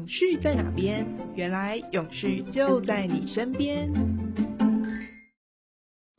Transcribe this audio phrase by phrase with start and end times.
[0.00, 1.06] 永续在哪边？
[1.34, 3.92] 原来永续就在你身边。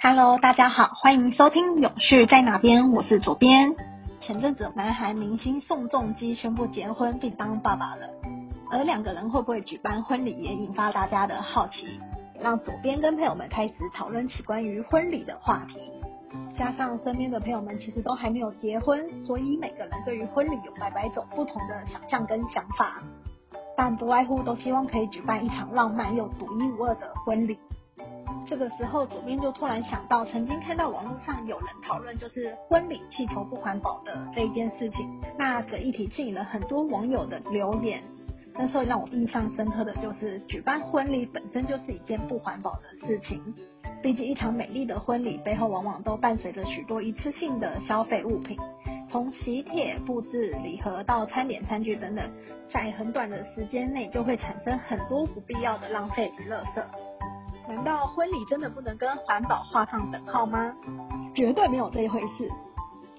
[0.00, 3.74] Hello，大家好，欢迎收听《永续在哪边》，我是左边。
[4.22, 8.08] 前阵子，南韩明星宋仲基宣布结婚并当爸爸了，
[8.70, 12.00] 而两个人会不会举办婚礼，也引发大家的好奇，
[12.40, 15.92] 让左边跟朋友们开始讨论起关于婚礼的话题。
[16.56, 23.02] 加上身边的朋友们其实都还没有结婚，所以每个人对于婚礼有百百种不同的想象跟想法，
[23.76, 27.58] 但不外乎都希望可以举办一场浪漫又独一无二的婚礼。
[28.48, 38.02] 这个时候，左边就突然想到，曾经看到网络上有人讨论就是婚礼气球不环保的这一件事情，那这议题吸引了很多网友的留言。
[38.58, 43.42] 那时候让我印象深刻的就是，举办婚礼本身就是一件不环保的事情。
[44.00, 48.56] 毕竟，一场美丽的婚礼背后，往往都伴随着许多一次性的消费物品，
[49.16, 52.30] 从喜帖、布置、礼盒到餐点、餐具等等，
[52.70, 56.84] 在很短的时间内就会产生很多不必要的浪费与垃圾。
[57.66, 60.70] 难道婚礼真的不能跟环保画上等号吗？
[61.34, 62.46] 绝对没有这一回事。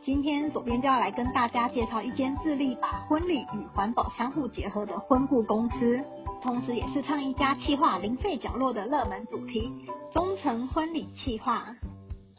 [0.05, 5.99] 今天左边就要来跟大家介绍一间致力把婚礼与环保相互结合的婚顾公司。
[6.43, 9.73] 同时，也是唱一家企划零废角落的热门主题——
[10.13, 11.75] 忠诚婚礼企划。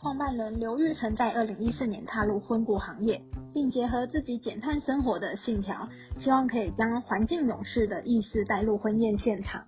[0.01, 3.21] 创办人刘玉成在二零一四年踏入婚顾行业，
[3.53, 9.65] 并结合自己减碳生活的信条，希望可以将环境勇士的意识带入婚宴现场。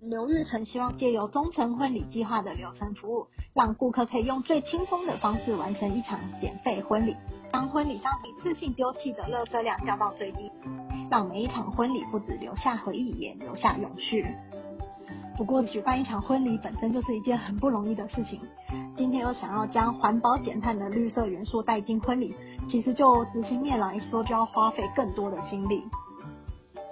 [0.00, 7.16] 刘玉成希望借由忠诚婚礼计划的流程服务，让顾客可以用最轻松的方式完成一场减费婚礼，
[7.52, 10.50] 将婚礼上一次性丢弃的垃圾量降到最低。
[11.10, 14.26] 让每一场婚礼不止留下回忆，也留下永续。
[15.36, 18.40] 不过，举办一场婚礼本身就是一件很不容易的事情。
[18.96, 22.34] 今天又想要将环保减碳的绿色元素带进婚礼，
[22.68, 25.84] 其实就执行面来说，就要花费更多的心力。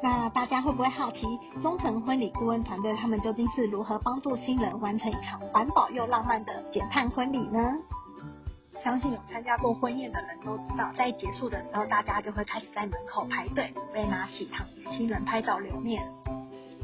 [0.02, 1.20] 那大家会不会好奇，
[1.62, 7.60] 忠诚婚礼顾问团队他们究竟是如何帮助新人完成一场环保又浪漫的减碳婚礼呢？
[8.82, 16.02] 相信有参加过婚宴的人都知道，在结束的时候，大家就会开始在门口排队，准备拿喜糖与新人拍照留念。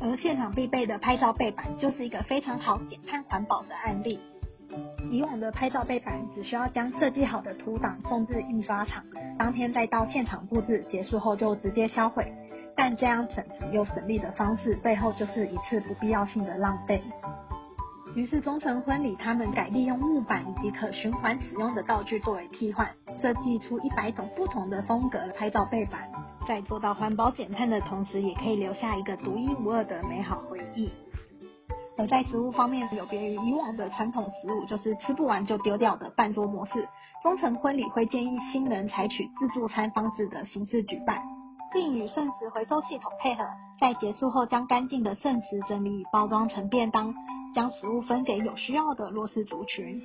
[0.00, 4.20] 而现场必备的拍照背板，就是一个非常好减碳环保的案例。
[5.10, 9.02] 以往的拍照背板只需要将设计好的图档送至印刷厂，
[9.38, 12.24] 当天再到现场布置，结束后就直接销毁。
[12.76, 17.02] 但这样省时又省力的方式，背后就是一次不必要性的浪费。
[18.14, 26.10] 于是忠诚婚礼，他们改利用木板以及可循环使用的道具作为替换，设计出一百种不同的风格拍照背板，
[26.46, 30.90] 在做到环保减碳的同时，也可以留下一个独一无二的美好回忆。
[31.96, 36.88] 而在食物方面，有别于以往的传统食物，就是吃不完就丢掉的半桌模式，
[37.22, 41.20] 忠诚婚礼会建议新人采取自助餐方式的形式举办，
[41.72, 43.44] 并与剩食回收系统配合，
[43.80, 47.14] 在结束后将干净的剩食整理包装成便当。
[47.54, 50.02] 将食物分给有需要的弱势族群，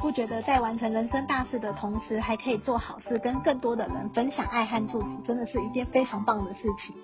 [0.00, 6.96] 不觉得在完成人生大事的同时，还可以做好事，跟更多的人分享爱和祝福，真的是一件非常棒的事情。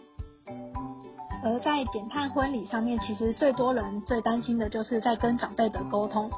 [1.44, 6.30] 而在减碳婚礼上面，其实最多人最担心的就是在跟长辈的沟通，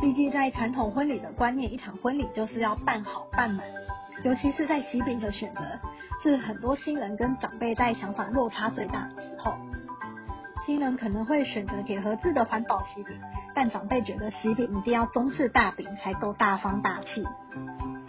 [0.00, 3.64] 毕竟在传统婚礼的观念，一场婚礼就是要办好办满，
[4.24, 5.60] 尤其是在喜饼的选择，
[6.22, 9.52] 是很多新人跟长辈在想法落差最大的时候。
[10.68, 13.18] 新人可能会选择铁盒子的环保喜饼，
[13.54, 17.26] 但长辈觉得喜饼一定要中式大饼才够大方大气。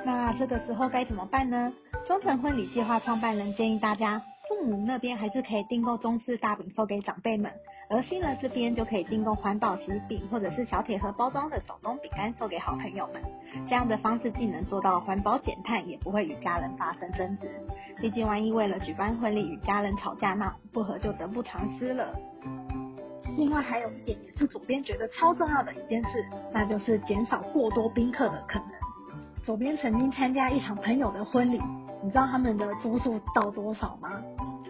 [0.04, 1.72] 那这个时候该怎么办呢？
[2.06, 4.22] 忠诚婚礼计划创办人建议大家。
[4.50, 7.52] 父母那边还是可以订购中式大饼送给长辈们，
[7.88, 13.22] 而新人这边就可以订购环保喜饼或者是小铁盒包装的手工饼干送给好朋友们。
[13.70, 17.48] 这样的方式既能做到环保减碳，也不会与家人发生争执。
[18.02, 22.12] 毕竟万一为了举办婚礼与家人吵架闹不和，就得不偿失了。
[23.38, 28.70] 另外还有一点也是左边觉得超重要的一件事，那就是减少过多宾客的可能。
[29.44, 31.62] 左边曾经参加一场朋友的婚礼。
[32.02, 34.10] 你知道他们的桌数到多少吗？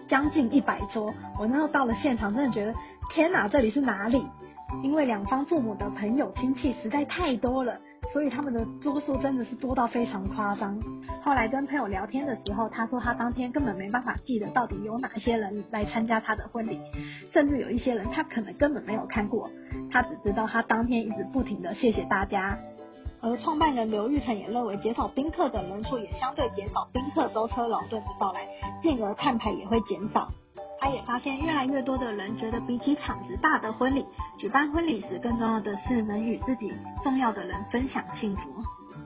[0.09, 1.13] 将近一百桌。
[1.39, 2.73] 我那时候到了现场，真的觉得
[3.13, 4.25] 天哪，这里是哪里？
[4.83, 7.79] 因为两方父母的朋友亲戚实在太多了，
[8.13, 10.79] 所以他们的桌数真的是多到非常夸张。
[11.23, 16.79] 后来跟朋友聊天的时候，他说他当天根本没办法记得到底有哪些人来参加他的婚礼，
[17.33, 19.49] 甚至有一些人他可能根本没有看过，
[19.91, 22.55] 他只知道他当天一直不停的谢谢大家。
[23.21, 28.47] 而创办人刘玉成也认为，减少宾客的人数也相对减少宾客舟车劳顿的到来，
[28.81, 30.31] 进而碳排也会减少。
[30.79, 34.05] 他也发现，越来越多的人觉得，比起场子大的婚礼，
[34.37, 36.71] 举办婚礼时更重要的是能与自己
[37.03, 38.41] 重要的人分享幸福。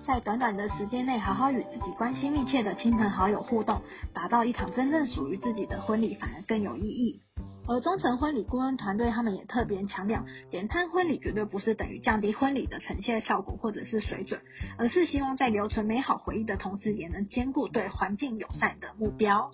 [0.06, 3.81] 在短短的时间内好好与自己关系密切的亲朋好友互动，
[4.13, 7.21] 打造一场真正属于自己的婚礼，反而更有意义。
[7.68, 14.42] 而中诚婚礼顾问团队他们也特别强调，简单婚礼绝对不是等于降低婚礼的呈现效果或者是水准，
[14.77, 19.51] 而是希望在留存美好回忆的同时，也能兼顾对环境友善的目标。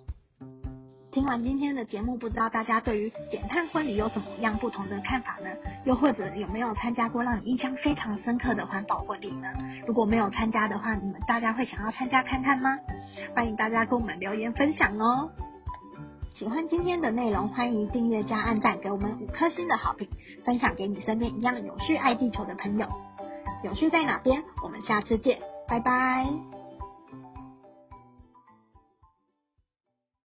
[1.12, 5.50] 听完今天的节目，不知道大家对于减碳婚礼有什么样不同的看法呢？
[5.84, 9.48] 又或者有没有参加过让你印象非常深刻的环保婚礼呢？
[9.88, 12.78] 如果没有参加的话，你们大家会想要参加看看吗？
[13.34, 15.30] 欢迎大家跟我们留言分享哦。
[16.34, 20.08] 喜欢今天的内容，欢迎订阅加按赞，给我们五颗星的好评，
[20.44, 22.86] 分享给你身边一样永续爱地球的朋友。
[23.62, 24.42] 永续在哪边？
[24.62, 25.38] 我们下次见，
[25.68, 26.59] 拜拜。